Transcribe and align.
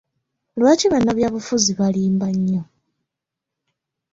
Lwaki 0.59 0.85
bannabyabufuzi 0.93 1.71
balimba 1.79 2.27
nnyo? 2.35 2.63